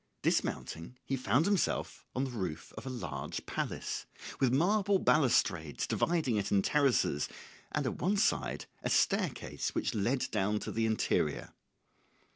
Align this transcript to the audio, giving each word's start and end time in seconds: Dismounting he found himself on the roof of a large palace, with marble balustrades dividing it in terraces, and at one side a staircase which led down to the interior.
Dismounting 0.23 0.97
he 1.05 1.15
found 1.15 1.45
himself 1.45 2.07
on 2.15 2.23
the 2.23 2.31
roof 2.31 2.73
of 2.75 2.87
a 2.87 2.89
large 2.89 3.45
palace, 3.45 4.07
with 4.39 4.51
marble 4.51 4.97
balustrades 4.97 5.85
dividing 5.85 6.37
it 6.37 6.51
in 6.51 6.63
terraces, 6.63 7.29
and 7.71 7.85
at 7.85 8.01
one 8.01 8.17
side 8.17 8.65
a 8.81 8.89
staircase 8.89 9.75
which 9.75 9.93
led 9.93 10.25
down 10.31 10.57
to 10.61 10.71
the 10.71 10.87
interior. 10.87 11.53